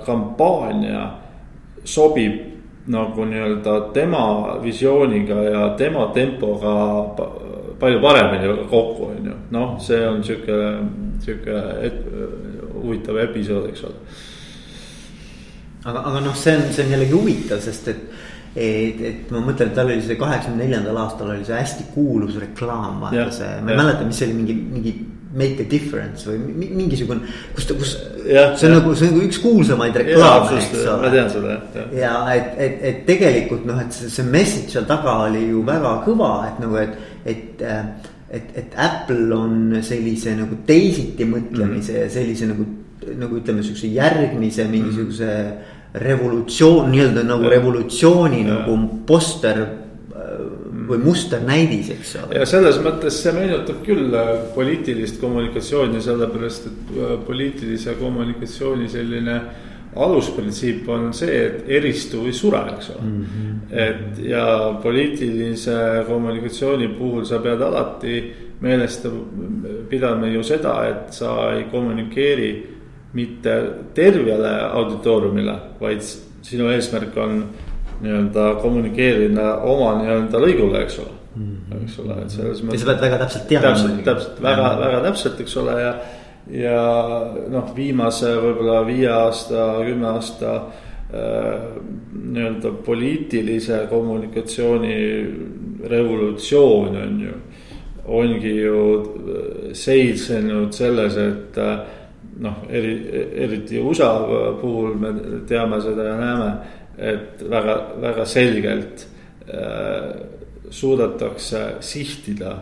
[0.06, 1.08] kampaania
[1.84, 2.49] sobib
[2.90, 4.24] nagu nii-öelda tema
[4.62, 6.74] visiooniga ja tema tempoga
[7.80, 9.36] palju paremini kokku, on ju.
[9.50, 10.58] noh, see on sihuke,
[11.24, 11.60] sihuke
[12.74, 14.18] huvitav episood, eks ole.
[15.84, 18.04] aga, aga noh, see on, see on jällegi huvitav, sest et
[18.50, 22.34] et, et ma mõtlen, et tal oli see kaheksakümne neljandal aastal oli see hästi kuulus
[22.42, 24.94] reklaam, vaata see, ma ei mäleta, mis see oli, mingi, mingi
[25.34, 26.38] make a difference või
[26.74, 27.92] mingisugune, kus kus.
[28.24, 30.96] see on nagu, see on nagu üks kuulsamaid reklaame, eks ole.
[31.04, 31.92] ma tean seda jah.
[31.94, 35.92] ja et, et, et tegelikult noh, et see, see message seal taga oli ju väga
[36.06, 36.96] kõva, et nagu, et,
[37.30, 37.68] et
[38.30, 42.02] et, et Apple on sellise nagu teisiti mõtlemise mm.
[42.04, 42.66] ja sellise nagu,
[43.18, 45.78] nagu ütleme, sihukese järgmise mingisuguse mm.
[46.04, 47.54] revolutsioon, nii-öelda nagu ja.
[47.56, 48.60] revolutsiooni ja.
[48.60, 48.76] nagu
[49.08, 49.64] poster
[50.90, 52.38] või musternäidis, eks ole.
[52.40, 59.40] ja selles mõttes see meenutab küll äh, poliitilist kommunikatsiooni, sellepärast et äh, poliitilise kommunikatsiooni selline
[59.96, 63.24] alusprintsiip on see, et eristu või sure, eks ole mm.
[63.24, 63.56] -hmm.
[63.86, 64.44] et ja
[64.82, 68.20] poliitilise kommunikatsiooni puhul sa pead alati
[68.60, 69.00] meeles
[69.88, 72.50] pidama ju seda, et sa ei kommunikeeri
[73.12, 73.54] mitte
[73.94, 76.04] tervele auditooriumile, vaid
[76.42, 77.44] sinu eesmärk on
[78.00, 81.56] nii-öelda kommunikeerida oma nii-öelda lõigule, eks ole mm.
[81.70, 81.82] -hmm.
[81.84, 82.84] eks ole, et selles mõttes.
[82.84, 83.68] sa pead väga täpselt teadma.
[83.70, 85.92] täpselt, täpselt väga, väga täpselt, eks ole, ja.
[86.64, 86.80] ja
[87.48, 91.68] noh, viimase võib-olla viie aasta, kümne aasta äh,
[92.14, 94.98] nii-öelda poliitilise kommunikatsiooni
[95.90, 97.38] revolutsioon on ju.
[98.10, 98.78] ongi ju
[99.72, 101.78] seisnenud selles, et äh,
[102.40, 102.94] noh, eri,
[103.44, 104.10] eriti USA
[104.60, 105.12] puhul me
[105.46, 106.48] teame seda ja näeme
[107.00, 109.06] et väga, väga selgelt
[109.48, 110.10] äh,
[110.70, 112.52] suudetakse sihtida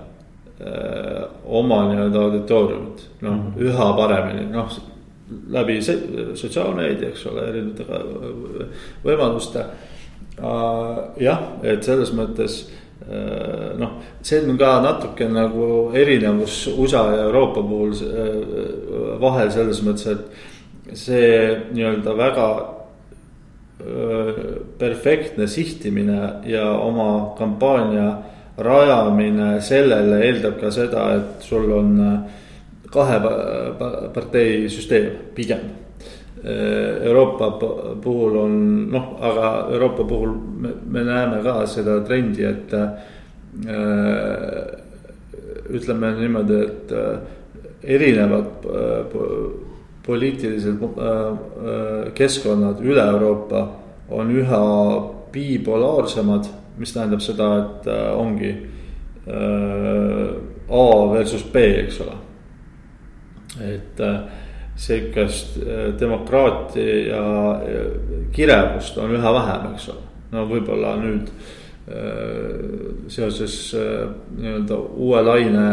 [0.60, 3.66] äh, oma nii-öelda auditooriumit, noh mm -hmm.
[3.68, 4.70] üha paremini, noh
[5.50, 5.78] läbi
[6.34, 8.66] sotsiaalmeedia, eks ole, erinevate
[9.04, 9.64] võimaluste.
[11.18, 12.60] jah, et selles mõttes
[13.10, 19.82] äh, noh, see on ka natuke nagu erinevus USA ja Euroopa puhul äh, vahel selles
[19.82, 22.77] mõttes, et see nii-öelda väga
[24.78, 28.08] perfektne sihtimine ja oma kampaania
[28.58, 31.92] rajamine sellele eeldab ka seda, et sul on
[32.90, 33.20] kahe
[34.14, 35.62] partei süsteem pigem.
[36.44, 37.50] Euroopa
[38.02, 38.58] puhul on
[38.92, 42.88] noh, aga Euroopa puhul me, me näeme ka seda trendi, et äh,
[45.74, 47.18] ütleme niimoodi, et äh,
[47.82, 49.02] erinevad äh,
[50.08, 53.66] poliitilised äh, keskkonnad üle Euroopa
[54.08, 54.62] on üha
[55.32, 56.48] bipolaarsemad,
[56.80, 58.54] mis tähendab seda, et äh, ongi
[59.28, 60.28] äh,
[60.68, 62.16] A versus B, eks ole.
[63.64, 64.20] et äh,
[64.78, 67.22] sihukest äh, demokraatia
[68.32, 70.04] kirevust on üha vähem, eks ole.
[70.32, 71.30] no võib-olla nüüd
[71.88, 74.04] äh, seoses äh,
[74.36, 75.70] nii-öelda uue laine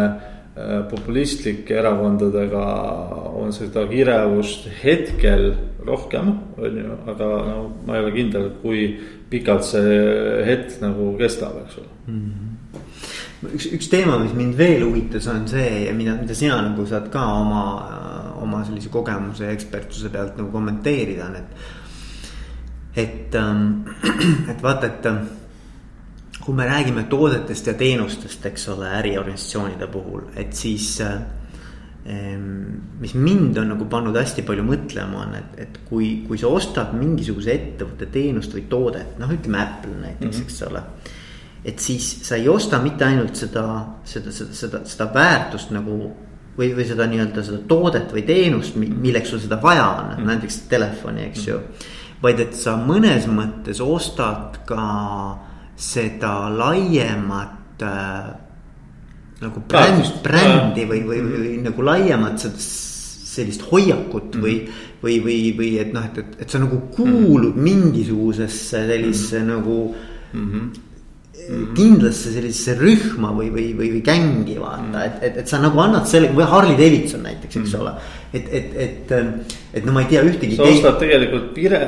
[0.89, 2.65] populistlike erakondadega
[3.35, 5.49] on seda kirevust hetkel
[5.85, 8.85] rohkem, on ju, aga no ma ei ole kindel, kui
[9.29, 9.99] pikalt see
[10.47, 12.21] hetk nagu kestab, eks ole mm.
[12.21, 13.51] -hmm.
[13.51, 17.25] üks, üks teema, mis mind veel huvitas, on see, mida, mida sina nagu saad ka
[17.41, 17.65] oma
[18.45, 21.65] oma sellise kogemuse ja ekspertuse pealt nagu kommenteerida on, et.
[22.95, 23.83] et, ähm,
[24.51, 25.25] et vaata, et ähm,
[26.45, 31.17] kui me räägime toodetest ja teenustest, eks ole, äriorganisatsioonide puhul, et siis äh,
[32.99, 36.93] mis mind on nagu pannud hästi palju mõtlema, on, et, et kui, kui sa ostad
[36.93, 40.43] mingisuguse ettevõtte teenust või toodet, noh, ütleme Apple näiteks mm, -hmm.
[40.45, 40.83] eks ole.
[41.65, 43.65] et siis sa ei osta mitte ainult seda,
[44.05, 45.97] seda, seda, seda, seda väärtust nagu
[46.57, 50.59] või, või seda nii-öelda seda toodet või teenust, milleks sul seda vaja on mm., näiteks
[50.69, 51.59] telefoni, eks ju.
[52.21, 54.85] vaid et sa mõnes mõttes ostad ka
[55.75, 58.33] seda laiemat äh,
[59.43, 62.65] nagu bränd, brändi või, või, või, või nagu laiemat seda
[63.35, 64.43] sellist hoiakut mm.
[64.45, 64.55] või,
[65.03, 67.65] või, või, või et noh, et, et, et sa nagu kuulud mm.
[67.67, 69.49] mingisugusesse sellisesse mm.
[69.51, 70.51] nagu mm.
[70.51, 70.83] -hmm
[71.49, 71.73] mm.
[71.75, 75.81] kindlasse sellisesse rühma või, või, või, või gängi vaata mm., et, et, et sa nagu
[75.83, 77.81] annad selle või Harley Davidson näiteks, eks mm.
[77.81, 77.93] ole.
[78.31, 79.13] et, et, et,
[79.79, 80.57] et no ma ei tea ühtegi.
[80.57, 81.81] sa ostad tegelikult pire,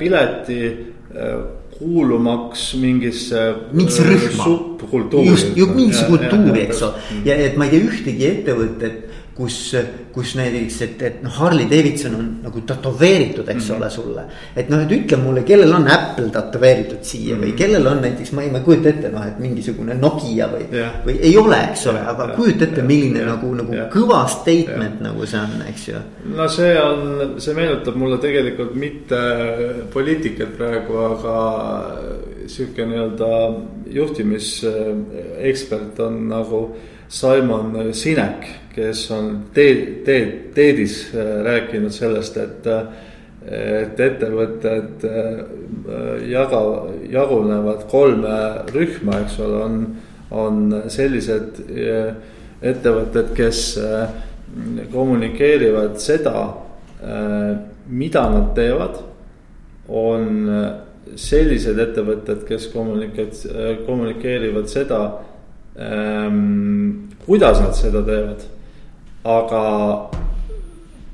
[0.00, 1.38] pileti äh,
[1.78, 3.54] kuulumaks mingisse.
[3.72, 4.44] mingisse rühma.
[4.44, 5.28] subkultuuri.
[5.28, 9.07] just, mingisse kultuuri, eks ole, ja et ma ei tea ühtegi ettevõtet
[9.38, 9.76] kus,
[10.12, 13.76] kus näiteks, et, et noh, Harley Davidson on nagu tätoveeritud, eks mm -hmm.
[13.76, 14.22] ole, sulle.
[14.56, 17.44] et noh, et ütle mulle, kellel on Apple tätoveeritud siia mm -hmm.
[17.44, 17.56] või mhm.
[17.56, 20.92] kellel on näiteks, ma ei, ma ei kujuta ette, noh, et mingisugune Nokia või yeah.,
[21.06, 22.36] või ei ole, eks ole, aga yeah.
[22.36, 23.30] kujuta ette, milline yeah.
[23.30, 23.90] nagu, nagu yeah.
[23.94, 25.06] kõva statement yeah.
[25.06, 25.94] nagu see on, eks ju.
[26.34, 29.16] no see on, see meenutab mulle tegelikult mitte
[29.92, 31.36] poliitikat praegu, aga
[32.46, 33.54] sihuke nii-öelda
[33.86, 36.76] juhtimisekspert on nagu
[37.08, 38.44] Simon Sinek,
[38.74, 42.66] kes on teed, teed, teedis äh, rääkinud sellest, et,
[43.48, 45.38] et ettevõtted äh,
[46.28, 46.60] jaga,
[47.08, 48.34] jagunevad kolme
[48.74, 49.78] rühma, eks ole, on,
[50.30, 50.60] on
[50.92, 52.12] sellised äh,
[52.60, 53.62] ettevõtted, kes
[54.90, 56.40] kommunikeerivad seda,
[57.86, 58.96] mida nad teevad.
[59.88, 60.48] on
[61.14, 64.98] sellised ettevõtted, kes kommunikeerivad, kommunikeerivad seda
[67.26, 68.46] kuidas nad seda teevad.
[69.28, 69.62] aga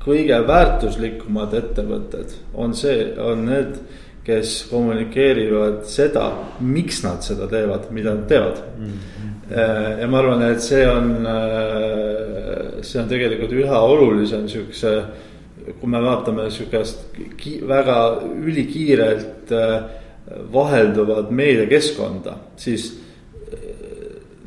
[0.05, 3.77] kõige väärtuslikumad ettevõtted on see, on need,
[4.25, 6.29] kes kommunikeerivad seda,
[6.65, 8.93] miks nad seda teevad, mida nad teevad mm.
[8.93, 9.99] -hmm.
[10.01, 14.95] ja ma arvan, et see on, äh, see on tegelikult üha olulisem siukse,
[15.79, 17.17] kui me vaatame sihukest
[17.67, 17.99] väga
[18.45, 19.81] ülikiirelt äh,
[20.53, 23.04] vahelduvat meediakeskkonda, siis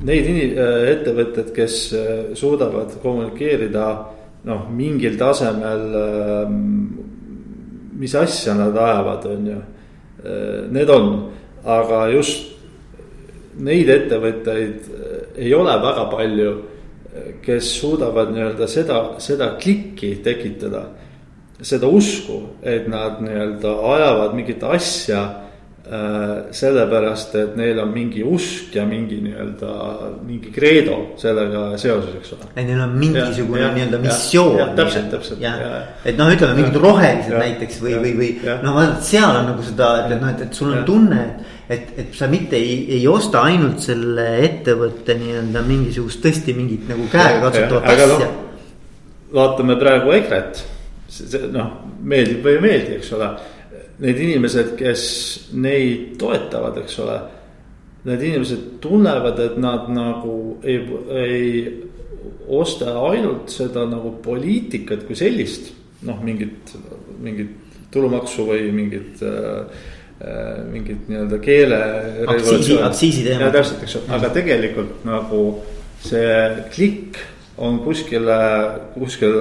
[0.07, 3.89] neid äh, ettevõtted, kes äh, suudavad kommunikeerida
[4.49, 5.85] noh, mingil tasemel.
[5.99, 6.61] Ähm,
[7.99, 9.59] mis asja nad ajavad, on ju,
[10.23, 11.11] äh, need on,
[11.67, 12.55] aga just
[13.59, 14.85] neid ettevõtteid
[15.39, 16.53] ei ole väga palju,
[17.43, 20.85] kes suudavad nii-öelda seda, seda klikki tekitada.
[21.59, 25.48] seda usku, et nad nii-öelda ajavad mingit asja
[25.89, 29.71] sellepärast, et neil on mingi usk ja mingi nii-öelda
[30.27, 32.49] mingi kreedo sellega seoses, eks ole.
[32.53, 34.75] et neil on mingisugune nii-öelda missioon.
[34.77, 35.41] täpselt, täpselt.
[36.05, 39.65] et noh, ütleme mingid rohelised ja, näiteks või, või, või noh, vaata seal on nagu
[39.65, 41.53] seda, et, et noh, et, et sul on tunne, et.
[41.79, 47.09] et, et sa mitte ei, ei osta ainult selle ettevõtte nii-öelda mingisugust tõesti mingit nagu
[47.13, 48.33] käegakatsutavat asja no,.
[49.41, 50.67] vaatame praegu EKRE-t,
[51.57, 53.33] noh, meeldib või ei meeldi, eks ole
[54.03, 55.03] need inimesed, kes
[55.59, 57.19] neid toetavad, eks ole.
[58.09, 60.79] Need inimesed tunnevad, et nad nagu ei,
[61.19, 61.49] ei
[62.49, 65.75] osta ainult seda nagu poliitikat kui sellist.
[66.07, 66.77] noh, mingit,
[67.19, 69.81] mingit tulumaksu või mingit äh,
[70.23, 71.81] äh mingit nii-öelda keele.
[72.27, 73.51] aktsiisi, aktsiisi teema.
[73.51, 75.43] täpselt, eks ju, aga tegelikult nagu
[76.05, 76.31] see
[76.71, 77.19] klikk
[77.59, 78.39] on kuskile,
[78.95, 79.41] kuskil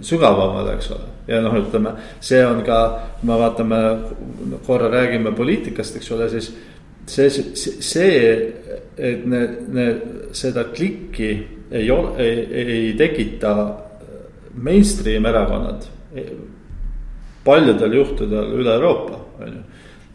[0.00, 1.10] sügavamal, eks ole.
[1.30, 2.80] Ja noh, ütleme, see on ka,
[3.20, 3.78] kui me vaatame,
[4.66, 6.50] korra räägime poliitikast, eks ole, siis
[7.10, 8.18] see, see,
[8.98, 10.02] et need, need,
[10.36, 11.30] seda klikki
[11.70, 12.44] ei ole, ei,
[12.76, 13.54] ei tekita
[14.54, 15.86] mainstream erakonnad.
[17.44, 19.60] paljudel juhtudel üle Euroopa, on ju.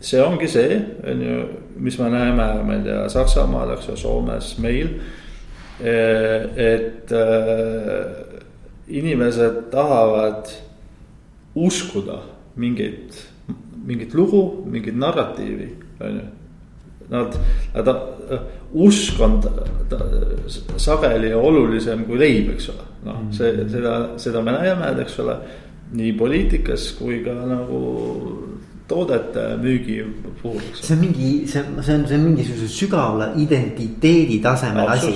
[0.05, 0.75] see ongi see,
[1.09, 1.37] on ju,
[1.81, 4.91] mis me näeme, ma ei tea, Saksamaal, eks ju, Soomes, meil
[5.79, 8.05] et eh,
[8.87, 10.47] inimesed tahavad
[11.55, 12.19] uskuda
[12.55, 13.19] mingit,
[13.85, 16.25] mingit lugu, mingit narratiivi, on ju.
[17.09, 17.35] Nad,
[17.75, 17.89] nad,
[18.73, 19.35] usk on
[20.81, 25.37] sageli olulisem kui leib, eks ole, noh, see, seda, seda me näeme, eks ole.
[25.95, 27.79] nii poliitikas kui ka nagu
[28.87, 30.05] toodete müügi
[30.41, 30.61] puhul.
[30.73, 35.13] see on mingi, see on, see on, see on mingisuguse sügava identiteedi tasemel asi.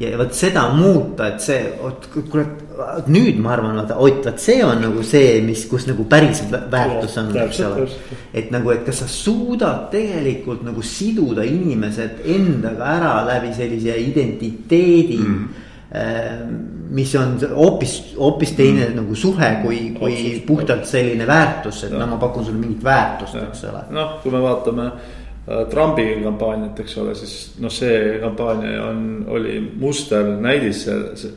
[0.00, 4.62] ja vot seda muuta, et see, oot kurat, nüüd ma arvan, vaata, Ott, vot see
[4.64, 7.88] on nagu see, mis, kus nagu päris väärtus on, eks ole.
[8.36, 15.18] et nagu, et kas sa suudad tegelikult nagu siduda inimesed endaga ära läbi sellise identiteedi
[15.18, 15.64] mm.
[15.90, 18.96] -hmm mis on hoopis, hoopis teine mm.
[19.00, 23.38] nagu suhe, kui, kui Otsus, puhtalt selline väärtus, et no ma pakun sulle mingit väärtust,
[23.42, 23.82] eks ole.
[23.96, 29.02] noh, kui me vaatame äh, Trumpi kampaaniat, eks ole, siis noh, see kampaania on,
[29.34, 30.86] oli musternäidis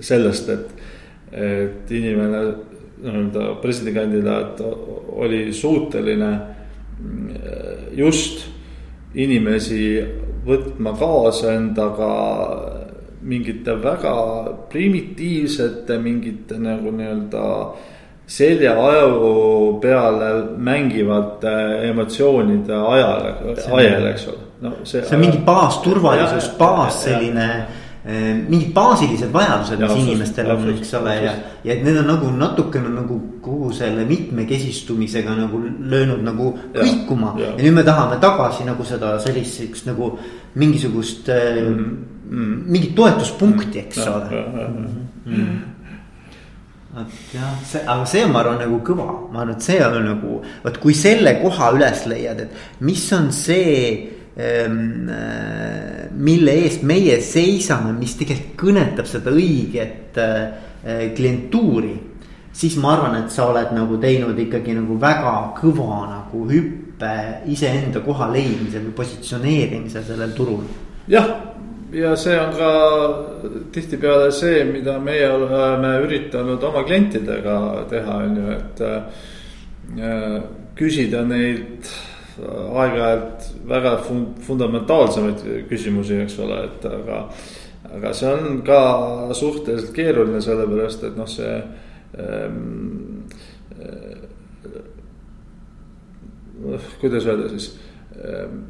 [0.05, 0.85] sellest, et,
[1.31, 2.43] et inimene
[2.99, 4.59] nii-öelda presidendikandidaat
[5.23, 6.31] oli suuteline
[6.99, 7.29] mm,
[7.95, 8.43] just
[9.15, 9.85] inimesi
[10.45, 12.09] võtma kaasa endaga
[13.21, 14.15] mingite väga
[14.69, 17.45] primitiivsete mingite nagu nii-öelda
[18.29, 21.53] seljaaju peale mängivate
[21.89, 23.25] emotsioonide ajal,
[23.73, 24.37] ajal, eks ole.
[24.61, 25.01] no see.
[25.01, 27.47] see on mingi baasturvalisus, baas selline
[28.05, 31.33] eh, mingid baasilised vajadused, mis inimestel on, eks ole, ja,
[31.65, 37.33] ja need on nagu natukene nagu kogu selle mitmekesistumisega nagu löönud nagu kõikuma.
[37.41, 40.13] ja nüüd me tahame tagasi nagu seda sellist nagu
[40.55, 41.75] mingisugust mm.
[41.75, 42.63] -hmm mm.
[42.65, 44.13] mingit toetuspunkti, eks mm.
[44.13, 44.45] ole.
[45.25, 45.59] Mm.
[46.95, 49.99] vot jah, see, aga see on, ma arvan, nagu kõva, ma arvan, et see on
[50.05, 53.75] nagu, vot kui selle koha üles leiad, et mis on see
[54.39, 55.05] ähm,
[56.17, 61.95] mille eest meie seisame, mis tegelikult kõnetab seda õiget äh, klientuuri.
[62.59, 66.88] siis ma arvan, et sa oled nagu teinud ikkagi nagu väga kõva nagu hüppe
[67.47, 70.63] iseenda koha leidmisel või positsioneerimisel sellel turul.
[71.07, 71.29] jah,
[71.93, 72.71] ja see on ka
[73.73, 77.57] tihtipeale see, mida meie oleme üritanud oma klientidega
[77.89, 80.37] teha, on ju, et äh,
[80.79, 81.89] küsida neid
[82.39, 87.25] aeg-ajalt väga fund-, fundamentaalsemaid küsimusi, eks ole, et aga.
[87.89, 88.79] aga see on ka
[89.33, 91.55] suhteliselt keeruline, sellepärast et noh, see
[92.21, 93.23] ähm,
[93.79, 94.19] äh,
[97.01, 97.71] kuidas öelda siis
[98.17, 98.61] ähm,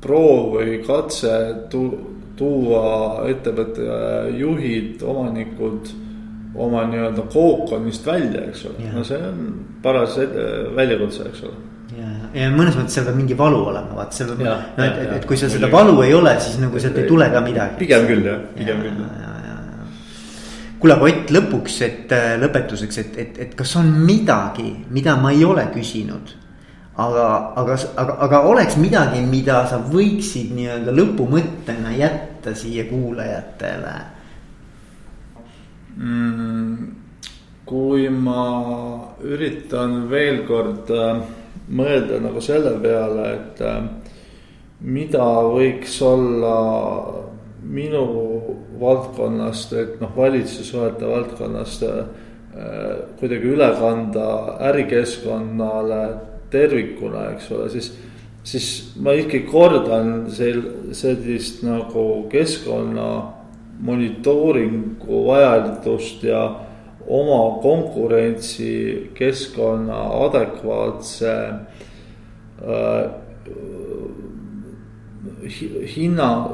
[0.00, 1.32] proov või katse
[1.72, 3.86] tu-, tuua ettevõtte
[4.38, 5.90] juhid, omanikud
[6.58, 9.42] oma nii-öelda kookonist välja, eks ole, no see on
[9.82, 10.16] paras
[10.76, 11.64] väljakutse, eks ole.
[11.98, 15.12] Ja, ja mõnes mõttes seal peab mingi valu olema, vaat seal peab, no et, et,
[15.18, 17.78] et kui seal seda valu ei ole, siis nagu sealt ei tule ka midagi.
[17.80, 19.06] pigem küll jah, pigem küll.
[20.78, 25.32] kuule, aga Ott lõpuks, et äh, lõpetuseks, et, et, et kas on midagi, mida ma
[25.34, 26.36] ei ole küsinud
[26.98, 33.96] aga, aga, aga, aga oleks midagi, mida sa võiksid nii-öelda lõpumõttena jätta siia kuulajatele
[35.96, 36.94] mm,?
[37.68, 38.44] kui ma
[39.20, 41.18] üritan veel kord äh,
[41.68, 43.82] mõelda nagu selle peale, et äh,
[44.80, 46.54] mida võiks olla
[47.68, 48.04] minu
[48.80, 52.00] valdkonnast, et noh, valitsussuhete valdkonnast äh,
[53.20, 54.28] kuidagi üle kanda
[54.70, 56.02] ärikeskkonnale
[56.50, 57.98] tervikuna, eks ole, siis,
[58.44, 63.08] siis ma ikkagi kordan sel-, sellist nagu keskkonna
[63.84, 66.60] monitooringu vajadust ja
[67.08, 71.34] oma konkurentsikeskkonna adekvaatse
[72.68, 73.04] äh,
[75.96, 76.50] hinna,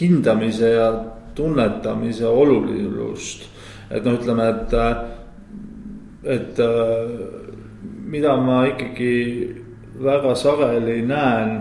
[0.00, 3.48] hindamise ja tunnetamise olulisust.
[3.90, 4.72] et noh, ütleme, et,
[6.26, 6.58] et
[8.06, 9.14] mida ma ikkagi
[9.98, 11.58] väga sageli näen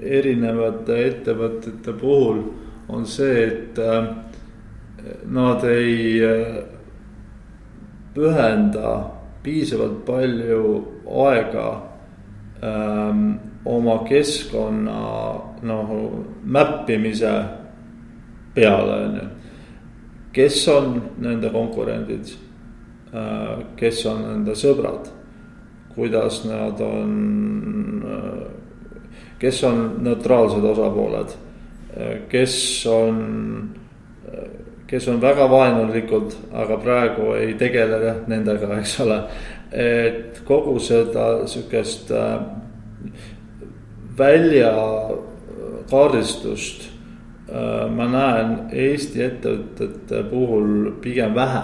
[0.00, 2.42] erinevate ettevõtete puhul
[2.88, 4.08] on see, et äh,
[5.30, 6.62] nad ei äh,
[8.14, 8.94] pühenda
[9.42, 10.64] piisavalt palju
[11.26, 11.68] aega
[12.62, 13.32] ähm,
[13.64, 15.00] oma keskkonna
[15.62, 15.92] noh,
[16.44, 17.32] mäppimise
[18.54, 19.28] peale, on ju.
[20.32, 22.34] kes on nende konkurendid
[23.14, 25.08] äh,, kes on nende sõbrad,
[26.00, 27.12] kuidas nad on
[29.40, 31.36] kes on neutraalsed osapooled,
[32.28, 32.56] kes
[32.88, 33.20] on
[34.90, 39.22] kes on väga vaenulikud, aga praegu ei tegele nendega, eks ole.
[39.70, 42.40] et kogu seda sihukest äh,
[44.18, 46.90] väljakaardistust äh,
[47.94, 51.62] ma näen Eesti ettevõtete puhul pigem vähe.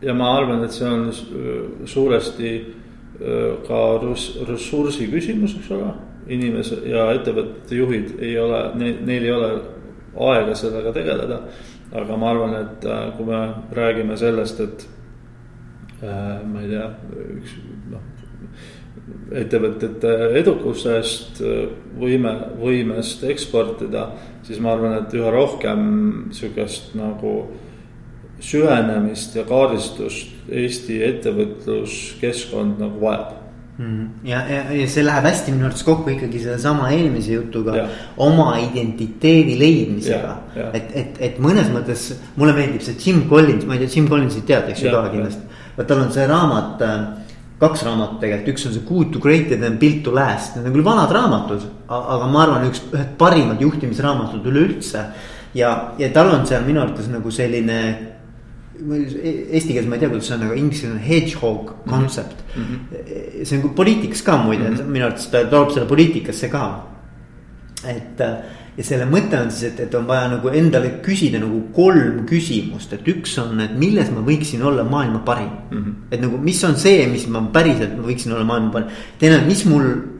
[0.00, 1.12] ja ma arvan, et see on
[1.84, 2.77] suuresti
[3.66, 3.78] ka
[4.48, 5.88] ressursi küsimus, eks ole.
[6.28, 9.48] inimese ja ettevõtete juhid ei ole, neil ei ole
[10.28, 11.38] aega sellega tegeleda
[11.92, 13.40] aga ma arvan, et äh, kui me
[13.72, 14.86] räägime sellest, et
[16.02, 16.88] äh, ma ei tea,
[17.38, 17.54] üks
[17.92, 18.04] noh.
[19.38, 21.40] ettevõtete edukusest,
[22.00, 24.10] võime, võimest eksportida,
[24.44, 27.34] siis ma arvan, et üha rohkem sihukest nagu
[28.40, 33.38] süvenemist ja kaardistust Eesti ettevõtluskeskkond nagu vajab
[33.78, 34.06] Mhm.
[34.26, 37.84] ja, ja, ja see läheb hästi minu arvates kokku ikkagi sellesama eelmise jutuga
[38.18, 40.32] oma identiteedi leidmisega.
[40.72, 44.48] et, et, et mõnes mõttes mulle meeldib see Jim Collins, ma ei tea, Jim Collinsit
[44.50, 45.62] tead, eks ju ka kindlasti.
[45.76, 49.54] vot tal on see raamat, äh, kaks raamatut tegelikult, üks on see Good to great
[49.54, 51.70] ja teine Built to last, need on küll vanad raamatud.
[51.86, 55.06] aga ma arvan, üks, ühed parimad juhtimisraamatud üleüldse.
[55.54, 57.78] ja, ja tal on seal minu arvates nagu selline
[58.78, 62.62] Eesti keeles ma ei tea, kuidas see on, aga inglise keeles on hedgehog concept mm.
[62.62, 63.44] -hmm.
[63.44, 64.92] see on poliitikas ka muide mm, -hmm.
[64.94, 66.86] minu arvates ta toob selle poliitikasse ka.
[67.86, 68.20] et
[68.78, 72.92] ja selle mõte on siis, et, et on vaja nagu endale küsida nagu kolm küsimust,
[72.92, 75.78] et üks on, et milles ma võiksin olla maailma parim mm.
[75.78, 75.94] -hmm.
[76.10, 79.46] et nagu, mis on see, mis ma päriselt ma võiksin olla maailma parim, teine on,
[79.46, 80.17] mis mul Äh,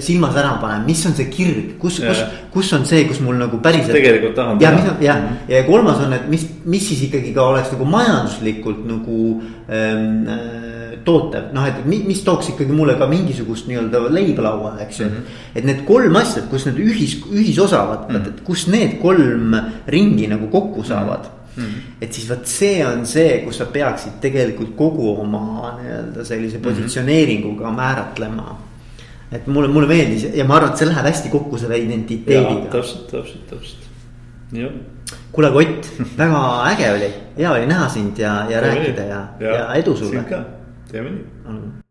[0.00, 2.18] silma särama panema, mis on see kirg, kus, kus,
[2.52, 3.94] kus on see, kus mul nagu päriselt.
[3.96, 4.72] tegelikult tahan teha.
[4.72, 5.36] ja, ja -hmm.
[5.48, 10.98] ja kolmas on, et mis, mis siis ikkagi ka oleks nagu majanduslikult nagu ähm, äh,
[11.04, 15.06] tootev, noh, et mis, mis tooks ikkagi mulle ka mingisugust nii-öelda leiba lauale, eks ju
[15.06, 15.12] mm.
[15.12, 15.38] -hmm.
[15.54, 18.28] et need kolm asja, kus need ühis, ühisosavad mm, -hmm.
[18.28, 19.56] et kus need kolm
[19.86, 21.24] ringi nagu kokku saavad
[21.56, 21.62] mm.
[21.62, 21.96] -hmm.
[22.00, 26.68] et siis vot see on see, kus sa peaksid tegelikult kogu oma nii-öelda sellise mhm.
[26.68, 28.58] positsioneeringuga määratlema
[29.32, 32.70] et mulle, mulle meeldis ja ma arvan, et see läheb hästi kokku selle identiteediga.
[32.72, 33.86] täpselt, täpselt, täpselt,
[34.56, 34.72] jah.
[35.32, 39.70] kuule, Ott, väga äge oli, hea oli näha sind ja, ja rääkida ja, ja, ja
[39.80, 40.24] edu sulle.
[40.92, 41.81] teeme nii.